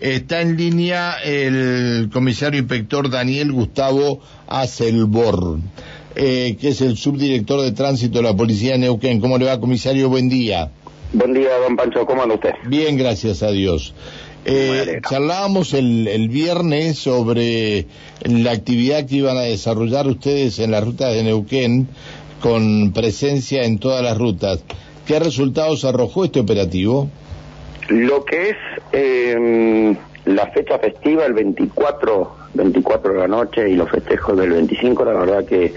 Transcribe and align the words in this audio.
Está 0.00 0.40
en 0.40 0.56
línea 0.56 1.16
el 1.22 2.08
comisario 2.10 2.58
inspector 2.58 3.10
Daniel 3.10 3.52
Gustavo 3.52 4.20
Acelborn, 4.46 5.62
eh, 6.16 6.56
que 6.58 6.68
es 6.68 6.80
el 6.80 6.96
subdirector 6.96 7.60
de 7.60 7.72
tránsito 7.72 8.18
de 8.18 8.24
la 8.24 8.34
Policía 8.34 8.72
de 8.72 8.78
Neuquén. 8.78 9.20
¿Cómo 9.20 9.36
le 9.36 9.44
va, 9.44 9.60
comisario? 9.60 10.08
Buen 10.08 10.30
día. 10.30 10.70
Buen 11.12 11.34
día, 11.34 11.50
don 11.58 11.76
Pancho. 11.76 12.06
¿Cómo 12.06 12.22
anda 12.22 12.36
usted? 12.36 12.54
Bien, 12.66 12.96
gracias 12.96 13.42
a 13.42 13.50
Dios. 13.50 13.92
Eh, 14.46 15.02
charlábamos 15.06 15.74
el, 15.74 16.08
el, 16.08 16.30
viernes 16.30 16.98
sobre 16.98 17.86
la 18.24 18.52
actividad 18.52 19.04
que 19.04 19.16
iban 19.16 19.36
a 19.36 19.42
desarrollar 19.42 20.06
ustedes 20.06 20.60
en 20.60 20.70
la 20.70 20.80
ruta 20.80 21.08
de 21.08 21.24
Neuquén 21.24 21.88
con 22.40 22.92
presencia 22.92 23.64
en 23.64 23.78
todas 23.78 24.02
las 24.02 24.16
rutas. 24.16 24.60
¿Qué 25.06 25.18
resultados 25.18 25.84
arrojó 25.84 26.24
este 26.24 26.40
operativo? 26.40 27.10
Lo 27.90 28.24
que 28.24 28.50
es 28.50 28.56
eh, 28.92 29.96
la 30.24 30.46
fecha 30.48 30.78
festiva, 30.78 31.26
el 31.26 31.32
24, 31.32 32.36
24 32.54 33.12
de 33.12 33.18
la 33.18 33.26
noche 33.26 33.68
y 33.68 33.74
los 33.74 33.90
festejos 33.90 34.36
del 34.38 34.50
25, 34.50 35.04
la 35.04 35.12
verdad 35.12 35.44
que 35.44 35.74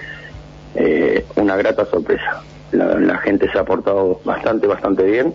eh, 0.75 1.25
una 1.35 1.55
grata 1.55 1.85
sorpresa. 1.85 2.43
La, 2.71 3.17
gente 3.17 3.51
se 3.51 3.57
ha 3.57 3.65
portado 3.65 4.19
bastante, 4.25 4.67
bastante 4.67 5.03
bien. 5.03 5.33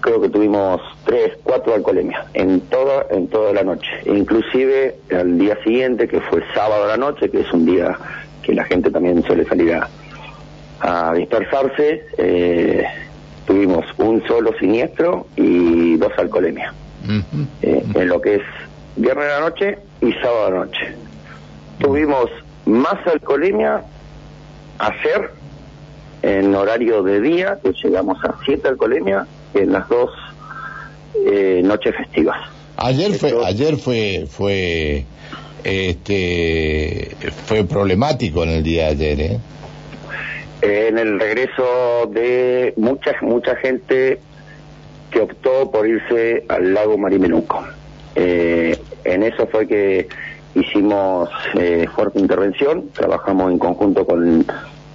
Creo 0.00 0.20
que 0.20 0.28
tuvimos 0.28 0.80
tres, 1.04 1.32
cuatro 1.42 1.74
alcoholemias 1.74 2.26
en 2.34 2.60
toda, 2.62 3.06
en 3.10 3.26
toda 3.26 3.52
la 3.52 3.62
noche. 3.64 3.90
Inclusive 4.06 4.96
al 5.10 5.36
día 5.36 5.56
siguiente, 5.64 6.06
que 6.06 6.20
fue 6.20 6.42
sábado 6.54 6.84
a 6.84 6.88
la 6.88 6.96
noche, 6.96 7.28
que 7.28 7.40
es 7.40 7.52
un 7.52 7.66
día 7.66 7.96
que 8.42 8.54
la 8.54 8.64
gente 8.64 8.90
también 8.90 9.22
suele 9.24 9.44
salir 9.44 9.74
a, 9.74 9.88
a 10.80 11.12
dispersarse, 11.14 12.06
eh, 12.18 12.84
tuvimos 13.46 13.84
un 13.98 14.26
solo 14.26 14.52
siniestro 14.58 15.26
y 15.36 15.96
dos 15.96 16.12
alcoholemias. 16.18 16.74
Eh, 17.62 17.84
en 17.94 18.08
lo 18.08 18.20
que 18.20 18.36
es 18.36 18.42
viernes 18.96 19.26
de 19.26 19.30
la 19.30 19.40
noche 19.40 19.78
y 20.00 20.12
sábado 20.14 20.44
de 20.46 20.50
la 20.50 20.64
noche. 20.64 20.94
Tuvimos 21.78 22.30
más 22.64 22.96
alcoholemia 23.06 23.84
ayer 24.78 25.30
en 26.22 26.54
horario 26.54 27.02
de 27.02 27.20
día, 27.20 27.58
que 27.62 27.72
llegamos 27.72 28.18
a 28.24 28.34
siete 28.44 28.68
alcoholemias 28.68 29.28
en 29.54 29.72
las 29.72 29.88
dos 29.88 30.10
eh, 31.26 31.60
noches 31.64 31.94
festivas. 31.96 32.38
Ayer 32.76 33.14
fue, 33.14 33.32
ayer 33.44 33.76
fue, 33.76 34.26
fue, 34.28 35.04
este, 35.62 37.16
fue 37.46 37.64
problemático 37.64 38.42
en 38.42 38.50
el 38.50 38.62
día 38.62 38.86
de 38.86 38.90
ayer, 38.90 39.20
¿eh? 39.20 39.38
En 40.62 40.98
el 40.98 41.20
regreso 41.20 42.06
de 42.10 42.72
mucha, 42.76 43.14
mucha 43.22 43.56
gente 43.56 44.18
que 45.10 45.20
optó 45.20 45.70
por 45.70 45.86
irse 45.86 46.44
al 46.48 46.74
lago 46.74 46.98
Marimenuco. 46.98 47.64
Eh, 48.14 48.78
en 49.04 49.22
eso 49.22 49.46
fue 49.46 49.66
que 49.66 50.08
hicimos 50.54 51.28
eh, 51.54 51.86
fuerte 51.94 52.18
intervención, 52.18 52.90
trabajamos 52.92 53.52
en 53.52 53.58
conjunto 53.58 54.06
con, 54.06 54.46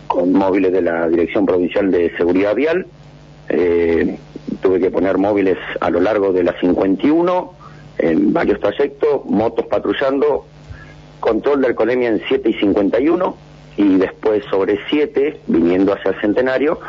con 0.07 0.33
móviles 0.33 0.73
de 0.73 0.81
la 0.81 1.07
Dirección 1.07 1.45
Provincial 1.45 1.91
de 1.91 2.15
Seguridad 2.17 2.55
Vial, 2.55 2.87
eh, 3.49 4.17
tuve 4.61 4.79
que 4.79 4.89
poner 4.89 5.17
móviles 5.17 5.57
a 5.79 5.89
lo 5.89 5.99
largo 5.99 6.33
de 6.33 6.43
la 6.43 6.59
51, 6.59 7.53
en 7.99 8.33
varios 8.33 8.59
trayectos, 8.59 9.25
motos 9.25 9.65
patrullando, 9.67 10.45
control 11.19 11.61
de 11.61 11.67
alcoholemia 11.67 12.09
en 12.09 12.21
7 12.27 12.49
y 12.49 12.53
51, 12.53 13.35
y 13.77 13.97
después 13.97 14.43
sobre 14.45 14.79
7, 14.89 15.41
viniendo 15.47 15.93
hacia 15.93 16.11
el 16.11 16.21
centenario, 16.21 16.79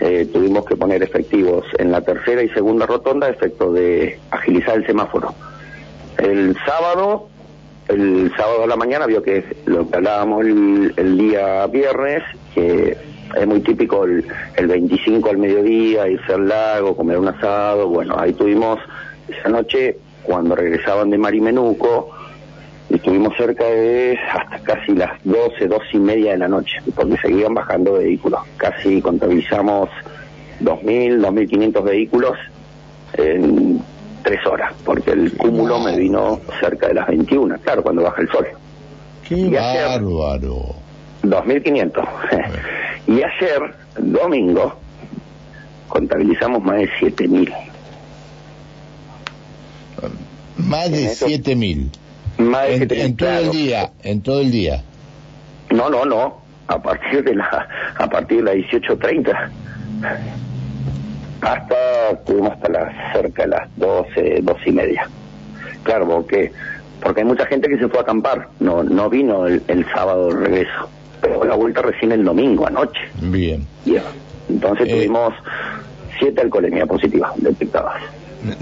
eh, 0.00 0.28
tuvimos 0.32 0.64
que 0.64 0.76
poner 0.76 1.02
efectivos 1.02 1.64
en 1.78 1.90
la 1.90 2.00
tercera 2.00 2.42
y 2.42 2.48
segunda 2.50 2.86
rotonda, 2.86 3.28
efecto 3.28 3.72
de 3.72 4.18
agilizar 4.30 4.76
el 4.76 4.86
semáforo. 4.86 5.34
El 6.18 6.56
sábado, 6.64 7.28
el 7.88 8.32
sábado 8.36 8.64
a 8.64 8.66
la 8.66 8.76
mañana, 8.76 9.06
vio 9.06 9.22
que 9.22 9.44
lo 9.66 9.88
que 9.88 9.96
hablábamos 9.96 10.44
el, 10.44 11.18
día 11.18 11.66
viernes, 11.66 12.22
que 12.54 12.96
es 13.36 13.46
muy 13.46 13.60
típico 13.60 14.04
el, 14.04 14.24
el 14.56 14.66
25 14.68 15.30
al 15.30 15.38
mediodía, 15.38 16.08
irse 16.08 16.32
al 16.32 16.48
lago, 16.48 16.96
comer 16.96 17.18
un 17.18 17.28
asado, 17.28 17.88
bueno, 17.88 18.14
ahí 18.18 18.32
tuvimos 18.32 18.78
esa 19.28 19.48
noche, 19.48 19.98
cuando 20.22 20.54
regresaban 20.54 21.10
de 21.10 21.18
Marimenuco, 21.18 22.10
estuvimos 22.90 23.36
cerca 23.36 23.64
de 23.64 24.18
hasta 24.32 24.58
casi 24.60 24.92
las 24.94 25.22
12, 25.24 25.66
12 25.66 25.84
y 25.92 25.98
media 25.98 26.32
de 26.32 26.38
la 26.38 26.48
noche, 26.48 26.78
porque 26.94 27.16
seguían 27.18 27.54
bajando 27.54 27.94
vehículos. 27.94 28.40
Casi 28.56 29.00
contabilizamos 29.02 29.90
2.000, 30.60 31.20
2.500 31.20 31.84
vehículos 31.84 32.38
en 33.14 33.82
tres 34.22 34.44
horas, 34.46 34.72
porque 34.84 35.12
el 35.12 35.36
cúmulo 35.36 35.80
me 35.80 35.96
vino 35.96 36.40
cerca 36.60 36.88
de 36.88 36.94
las 36.94 37.06
21, 37.08 37.58
claro, 37.60 37.82
cuando 37.82 38.02
baja 38.02 38.22
el 38.22 38.28
sol. 38.30 38.46
¡Qué 39.26 39.36
y 39.36 39.50
bárbaro! 39.50 40.74
2.500. 41.22 42.08
y 43.06 43.22
ayer, 43.22 43.74
domingo, 43.98 44.74
contabilizamos 45.88 46.62
más 46.62 46.76
de 46.76 46.90
7.000. 47.00 47.54
Más 50.56 50.90
de 50.90 51.08
7.000 51.08 51.90
en, 52.38 53.16
todo 53.16 53.38
el 53.38 53.50
día, 53.50 53.90
en 54.02 54.22
todo 54.22 54.40
el 54.40 54.50
día. 54.50 54.82
No, 55.70 55.90
no, 55.90 56.04
no. 56.04 56.40
A 56.68 56.80
partir 56.80 57.24
de 57.24 57.34
la, 57.34 57.68
a 57.96 58.08
partir 58.08 58.44
de 58.44 58.56
las 58.56 58.70
18.30. 58.70 59.50
Hasta, 61.40 62.10
estuvimos 62.12 62.52
hasta 62.52 62.68
las, 62.68 63.12
cerca 63.12 63.42
de 63.42 63.48
las 63.48 63.76
12, 63.76 64.40
12 64.42 64.60
y 64.66 64.72
media. 64.72 65.08
Claro, 65.82 66.06
porque, 66.06 66.52
porque 67.00 67.20
hay 67.20 67.26
mucha 67.26 67.46
gente 67.46 67.68
que 67.68 67.78
se 67.78 67.88
fue 67.88 68.00
a 68.00 68.02
acampar. 68.02 68.48
No, 68.60 68.82
no 68.82 69.08
vino 69.08 69.46
el, 69.46 69.86
sábado 69.94 70.28
de 70.28 70.46
regreso. 70.46 70.88
Pero 71.20 71.44
la 71.44 71.54
vuelta 71.54 71.82
recién 71.82 72.12
el 72.12 72.24
domingo, 72.24 72.66
anoche. 72.66 73.00
Bien. 73.22 73.66
Entonces 74.48 74.88
eh, 74.88 74.92
tuvimos 74.92 75.34
siete 76.18 76.42
alcoholemias 76.42 76.86
positivas 76.86 77.32
detectadas. 77.36 78.02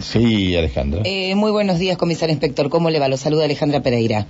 Sí, 0.01 0.57
Alejandra. 0.57 1.03
Eh, 1.05 1.35
muy 1.35 1.51
buenos 1.51 1.79
días, 1.79 1.97
comisario 1.97 2.33
inspector. 2.33 2.69
¿Cómo 2.69 2.91
le 2.91 2.99
va? 2.99 3.09
Lo 3.09 3.17
saluda 3.17 3.45
Alejandra 3.45 3.81
Pereira. 3.81 4.27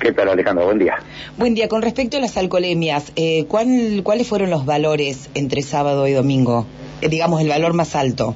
¿Qué 0.00 0.12
tal, 0.12 0.28
Alejandra? 0.28 0.64
Buen 0.64 0.78
día. 0.78 0.96
Buen 1.36 1.54
día. 1.54 1.68
Con 1.68 1.82
respecto 1.82 2.16
a 2.16 2.20
las 2.20 2.36
alcoholemias, 2.36 3.12
eh, 3.16 3.46
¿cuáles 3.46 4.26
fueron 4.26 4.50
los 4.50 4.66
valores 4.66 5.30
entre 5.34 5.62
sábado 5.62 6.06
y 6.06 6.12
domingo? 6.12 6.66
Eh, 7.00 7.08
digamos, 7.08 7.40
el 7.40 7.48
valor 7.48 7.74
más 7.74 7.96
alto. 7.96 8.34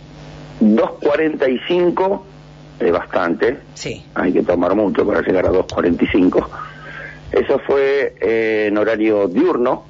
2.45 0.61 2.23
es 2.81 2.93
bastante. 2.93 3.59
Sí. 3.75 4.05
Hay 4.15 4.33
que 4.33 4.43
tomar 4.43 4.75
mucho 4.75 5.07
para 5.07 5.21
llegar 5.21 5.47
a 5.47 5.51
2.45. 5.51 6.49
Eso 7.33 7.59
fue 7.67 8.15
en 8.21 8.77
horario 8.79 9.29
diurno. 9.29 9.85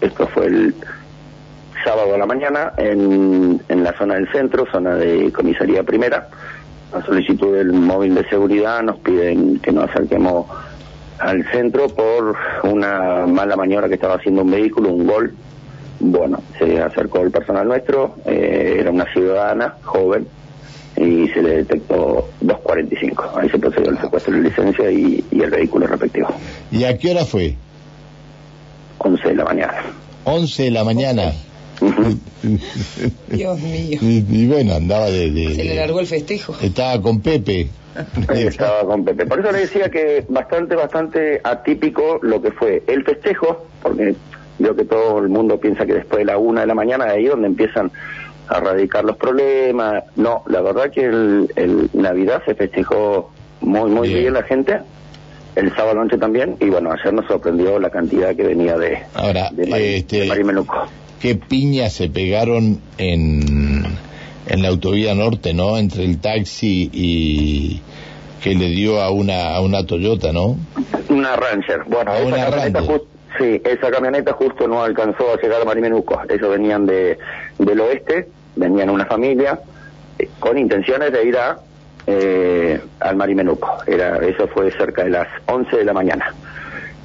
esto 0.00 0.26
fue 0.28 0.46
el 0.46 0.74
sábado 1.84 2.14
a 2.14 2.18
la 2.18 2.26
mañana 2.26 2.72
en, 2.76 3.60
en 3.68 3.84
la 3.84 3.92
zona 3.96 4.14
del 4.14 4.30
centro, 4.30 4.66
zona 4.70 4.94
de 4.94 5.32
comisaría 5.32 5.82
primera. 5.82 6.28
A 6.92 7.02
solicitud 7.02 7.56
del 7.56 7.72
móvil 7.72 8.14
de 8.14 8.28
seguridad 8.28 8.82
nos 8.82 8.98
piden 8.98 9.58
que 9.60 9.72
nos 9.72 9.88
acerquemos 9.88 10.46
al 11.18 11.44
centro 11.50 11.88
por 11.88 12.36
una 12.64 13.26
mala 13.26 13.56
maniobra 13.56 13.88
que 13.88 13.94
estaba 13.94 14.16
haciendo 14.16 14.42
un 14.42 14.50
vehículo, 14.50 14.90
un 14.90 15.06
gol. 15.06 15.34
Bueno, 16.00 16.42
se 16.58 16.80
acercó 16.80 17.20
el 17.20 17.30
personal 17.30 17.66
nuestro, 17.66 18.16
eh, 18.26 18.76
era 18.80 18.90
una 18.90 19.06
ciudadana 19.12 19.76
joven 19.82 20.26
y 20.96 21.28
se 21.28 21.42
le 21.42 21.56
detectó 21.58 22.28
2.45. 22.42 23.30
Ahí 23.36 23.48
se 23.48 23.58
procedió 23.58 23.90
el 23.90 24.00
secuestro 24.00 24.34
de 24.34 24.40
licencia 24.40 24.90
y, 24.90 25.24
y 25.30 25.42
el 25.42 25.50
vehículo 25.50 25.86
respectivo. 25.86 26.28
¿Y 26.70 26.84
a 26.84 26.98
qué 26.98 27.12
hora 27.12 27.24
fue? 27.24 27.56
11 28.98 29.28
de 29.28 29.34
la 29.34 29.44
mañana. 29.44 29.74
11 30.24 30.62
de 30.64 30.70
la 30.70 30.84
mañana. 30.84 31.32
Dios 33.28 33.60
mío. 33.60 33.98
Y, 34.00 34.46
bueno, 34.46 34.74
andaba 34.74 35.06
de, 35.06 35.54
Se 35.54 35.64
le 35.64 35.74
largó 35.74 36.00
el 36.00 36.06
festejo. 36.06 36.54
Estaba 36.60 37.00
con 37.00 37.20
Pepe. 37.20 37.68
Estaba 38.34 38.84
con 38.84 39.04
Pepe. 39.04 39.26
Por 39.26 39.40
eso 39.40 39.52
le 39.52 39.60
decía 39.60 39.90
que 39.90 40.24
bastante, 40.28 40.74
bastante 40.74 41.40
atípico 41.42 42.18
lo 42.22 42.40
que 42.40 42.52
fue 42.52 42.82
el 42.86 43.04
festejo, 43.04 43.66
porque 43.82 44.14
veo 44.58 44.76
que 44.76 44.84
todo 44.84 45.18
el 45.18 45.28
mundo 45.28 45.58
piensa 45.58 45.86
que 45.86 45.94
después 45.94 46.18
de 46.18 46.24
la 46.26 46.38
una 46.38 46.62
de 46.62 46.66
la 46.66 46.74
mañana 46.74 47.06
es 47.06 47.12
ahí 47.12 47.24
donde 47.26 47.48
empiezan 47.48 47.90
a 48.48 48.60
radicar 48.60 49.04
los 49.04 49.16
problemas. 49.16 50.04
No, 50.16 50.42
la 50.46 50.60
verdad 50.60 50.90
que 50.90 51.04
el, 51.04 51.90
Navidad 51.92 52.42
se 52.44 52.54
festejó 52.54 53.30
muy, 53.60 53.90
muy 53.90 54.08
bien. 54.08 54.34
la 54.34 54.42
gente 54.42 54.80
el 55.54 55.74
sábado 55.76 56.02
noche 56.02 56.16
también 56.16 56.56
y 56.60 56.70
bueno 56.70 56.92
ayer 56.92 57.12
nos 57.12 57.26
sorprendió 57.26 57.78
la 57.78 57.90
cantidad 57.90 58.34
que 58.34 58.42
venía 58.42 58.78
de 58.78 59.02
ahora 59.14 59.50
de, 59.52 59.98
este, 59.98 60.26
qué 61.22 61.36
piña 61.36 61.88
se 61.88 62.08
pegaron 62.08 62.80
en, 62.98 63.84
en 64.48 64.62
la 64.62 64.68
autovía 64.68 65.14
norte, 65.14 65.54
¿no? 65.54 65.78
Entre 65.78 66.04
el 66.04 66.20
taxi 66.20 66.90
y 66.92 67.80
que 68.42 68.56
le 68.56 68.70
dio 68.70 69.00
a 69.00 69.10
una, 69.12 69.54
a 69.54 69.60
una 69.60 69.86
Toyota, 69.86 70.32
¿no? 70.32 70.56
Una 71.08 71.36
Ranger. 71.36 71.84
Bueno, 71.86 72.12
esa 72.12 72.50
camioneta, 72.50 72.82
sí, 73.38 73.62
esa 73.64 73.90
camioneta 73.92 74.32
justo 74.32 74.66
no 74.66 74.82
alcanzó 74.82 75.32
a 75.32 75.40
llegar 75.40 75.62
a 75.62 75.64
Marimenuco. 75.64 76.20
Ellos 76.28 76.50
venían 76.50 76.86
de, 76.86 77.16
del 77.56 77.80
oeste, 77.80 78.28
venían 78.56 78.90
una 78.90 79.06
familia, 79.06 79.60
eh, 80.18 80.28
con 80.40 80.58
intenciones 80.58 81.12
de 81.12 81.24
ir 81.24 81.36
a 81.36 81.60
eh, 82.08 82.80
al 82.98 83.14
Marimenuco. 83.14 83.78
Era, 83.86 84.16
eso 84.26 84.48
fue 84.48 84.72
cerca 84.72 85.04
de 85.04 85.10
las 85.10 85.28
11 85.46 85.76
de 85.76 85.84
la 85.84 85.92
mañana. 85.92 86.34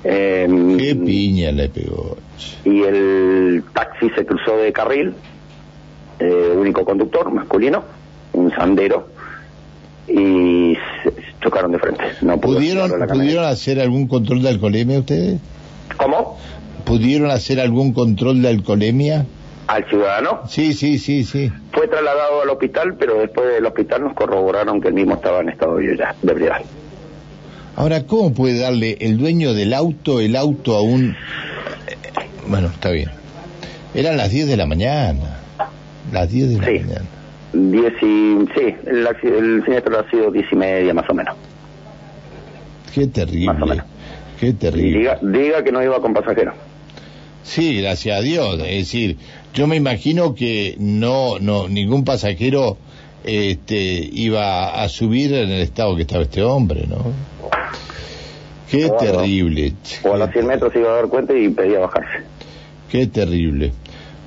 Em, 0.04 0.78
Qué 0.78 0.96
piña 0.96 1.52
le 1.52 1.70
pegó. 1.70 2.18
Y 2.64 2.84
el 2.84 3.64
taxi 3.74 4.10
se 4.12 4.26
cruzó 4.26 4.58
de 4.58 4.72
carril, 4.72 5.14
eh, 6.20 6.54
único 6.56 6.86
conductor, 6.86 7.32
masculino, 7.32 7.84
un 8.34 8.52
sandero, 8.52 9.08
y 10.08 10.78
chocaron 11.42 11.72
de 11.72 11.80
frente. 11.80 12.04
No 12.22 12.40
¿Pudieron, 12.40 12.92
¿Pudieron 13.08 13.46
hacer 13.46 13.80
algún 13.80 14.08
control 14.08 14.42
de 14.42 14.50
alcoholemia 14.50 15.00
ustedes? 15.00 15.40
¿Cómo? 15.98 16.38
¿Pudieron 16.86 17.32
hacer 17.32 17.60
algún 17.60 17.94
control 17.94 18.42
de 18.42 18.50
alcoholemia? 18.50 19.26
¿Al 19.68 19.84
ciudadano? 19.90 20.42
Sí, 20.48 20.74
sí, 20.74 20.98
sí, 20.98 21.26
sí. 21.26 21.52
Fue 21.74 21.88
trasladado 21.90 22.42
al 22.42 22.50
hospital, 22.50 22.96
pero 22.98 23.20
después 23.20 23.48
del 23.54 23.66
hospital 23.66 24.04
nos 24.04 24.14
corroboraron 24.14 24.80
que 24.80 24.88
el 24.88 24.94
mismo 24.94 25.16
estaba 25.16 25.42
en 25.42 25.50
estado 25.50 25.76
de 25.78 26.08
ebriedad. 26.24 26.62
Ahora, 27.78 28.08
¿cómo 28.08 28.34
puede 28.34 28.60
darle 28.60 28.98
el 29.02 29.20
dueño 29.20 29.54
del 29.54 29.72
auto 29.72 30.20
el 30.20 30.36
auto 30.36 30.76
a 30.76 30.82
un... 30.82 31.16
Bueno, 32.48 32.70
está 32.70 32.90
bien. 32.90 33.12
Eran 33.94 34.18
las 34.18 34.32
10 34.32 34.48
de 34.48 34.58
la 34.58 34.66
mañana. 34.66 35.38
Las 36.12 36.32
10 36.32 36.50
de 36.50 36.56
la 36.56 36.62
mañana. 36.62 37.06
Diez 37.54 37.94
y... 38.02 38.48
Sí, 38.56 38.76
el, 38.88 39.08
el 39.08 39.64
siniestro 39.64 40.00
ha 40.00 40.10
sido 40.10 40.32
diez 40.32 40.48
y 40.52 40.56
media 40.56 40.92
más 40.96 41.08
o 41.08 41.14
menos. 41.14 41.36
Qué 42.96 43.06
terrible. 43.06 43.46
Más 43.46 43.62
o 43.62 43.66
menos. 43.68 43.86
Qué 44.40 44.54
terrible. 44.54 44.98
Diga, 44.98 45.20
diga 45.22 45.64
que 45.64 45.72
no 45.72 45.84
iba 45.84 46.02
con 46.02 46.16
pasajero. 46.16 46.54
Sí, 47.44 47.80
gracias 47.80 48.18
a 48.18 48.22
Dios. 48.22 48.60
Es 48.60 48.86
decir, 48.86 49.18
yo 49.54 49.68
me 49.68 49.76
imagino 49.76 50.34
que 50.34 50.76
no, 50.80 51.38
no, 51.40 51.68
ningún 51.70 52.04
pasajero 52.04 52.80
este, 53.24 54.10
iba 54.12 54.82
a 54.82 54.90
subir 54.90 55.32
en 55.32 55.52
el 55.52 55.62
estado 55.62 55.96
que 55.96 56.02
estaba 56.02 56.24
este 56.24 56.42
hombre, 56.42 56.88
¿no? 56.88 57.14
Qué 58.70 58.90
terrible. 59.00 59.74
O 60.04 60.14
a 60.14 60.18
los 60.18 60.32
100 60.32 60.48
metros 60.48 60.74
se 60.74 60.80
iba 60.80 60.92
a 60.92 60.96
dar 60.96 61.08
cuenta 61.08 61.34
y 61.34 61.50
pedía 61.50 61.80
bajarse. 61.80 62.24
Qué 62.90 63.08
terrible. 63.08 63.72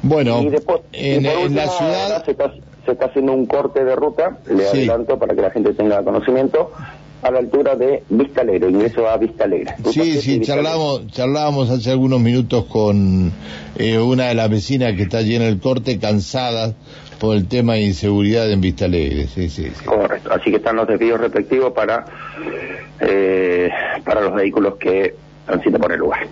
Bueno, 0.03 0.41
en, 0.93 1.55
la 1.55 1.69
ciudad... 1.69 2.25
Se 2.25 2.93
está, 2.93 3.05
haciendo 3.05 3.35
un 3.35 3.47
corte 3.47 3.85
de 3.85 3.95
ruta, 3.95 4.39
le 4.49 4.67
adelanto 4.67 5.19
para 5.19 5.35
que 5.35 5.43
la 5.43 5.51
gente 5.51 5.75
tenga 5.75 6.03
conocimiento 6.03 6.73
a 7.23 7.31
la 7.31 7.39
altura 7.39 7.77
de 7.77 8.03
Vista 8.09 8.41
Alegre, 8.41 8.71
ingreso 8.71 9.09
a 9.09 9.17
Vista 9.17 9.45
Alegre. 9.45 9.75
Sí, 9.91 10.21
sí, 10.21 10.41
charlamos, 10.41 11.07
charlábamos 11.09 11.71
hace 11.71 11.91
algunos 11.91 12.21
minutos 12.21 12.65
con 12.65 13.33
eh, 13.77 13.99
una 13.99 14.29
de 14.29 14.35
las 14.35 14.51
vecinas 14.51 14.95
que 14.97 15.03
está 15.03 15.19
allí 15.19 15.37
en 15.37 15.43
el 15.43 15.61
corte, 15.61 15.99
cansada 15.99 16.75
por 17.19 17.37
el 17.37 17.47
tema 17.49 17.75
de 17.75 17.83
inseguridad 17.83 18.51
en 18.51 18.63
Vista 18.63 18.87
Alegre. 18.87 19.27
Sí, 19.27 19.51
sí, 19.51 19.71
Correcto, 19.85 20.33
así 20.33 20.51
que 20.51 20.57
están 20.57 20.77
los 20.77 20.89
desvíos 20.89 21.21
respectivos 21.21 21.73
para, 21.73 22.07
eh, 23.01 23.69
para 24.03 24.21
los 24.21 24.35
vehículos 24.35 24.77
que 24.77 25.15
transitan 25.47 25.81
por 25.81 25.93
el 25.93 25.99
lugar. 25.99 26.27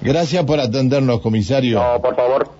Gracias 0.00 0.44
por 0.44 0.60
atendernos, 0.60 1.20
comisario. 1.20 1.82
No, 1.82 2.00
por 2.00 2.16
favor. 2.16 2.50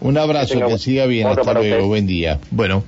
Un 0.00 0.18
abrazo, 0.18 0.60
que, 0.66 0.78
siga 0.78 1.06
bien. 1.06 1.26
Hasta 1.26 1.54
luego, 1.54 1.88
buen 1.88 2.06
día. 2.06 2.38
Bueno. 2.50 2.84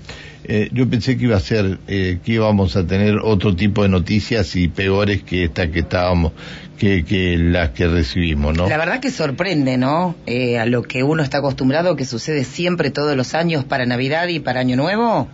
Eh, 0.48 0.68
yo 0.72 0.88
pensé 0.88 1.18
que 1.18 1.24
iba 1.24 1.36
a 1.36 1.40
ser, 1.40 1.78
eh, 1.88 2.20
que 2.24 2.32
íbamos 2.34 2.76
a 2.76 2.86
tener 2.86 3.16
otro 3.16 3.56
tipo 3.56 3.82
de 3.82 3.88
noticias 3.88 4.54
y 4.54 4.68
peores 4.68 5.24
que 5.24 5.42
esta 5.44 5.72
que 5.72 5.80
estábamos, 5.80 6.32
que, 6.78 7.04
que 7.04 7.36
las 7.36 7.70
que 7.70 7.88
recibimos, 7.88 8.56
¿no? 8.56 8.68
La 8.68 8.76
verdad 8.76 9.00
que 9.00 9.10
sorprende, 9.10 9.76
¿no? 9.76 10.14
Eh, 10.26 10.60
a 10.60 10.66
lo 10.66 10.82
que 10.82 11.02
uno 11.02 11.24
está 11.24 11.38
acostumbrado, 11.38 11.96
que 11.96 12.04
sucede 12.04 12.44
siempre 12.44 12.92
todos 12.92 13.16
los 13.16 13.34
años 13.34 13.64
para 13.64 13.86
Navidad 13.86 14.28
y 14.28 14.38
para 14.38 14.60
Año 14.60 14.76
Nuevo. 14.76 15.26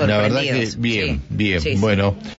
La 0.00 0.18
verdad 0.18 0.40
que 0.40 0.68
bien, 0.78 1.22
bien, 1.28 1.62
bueno. 1.80 2.16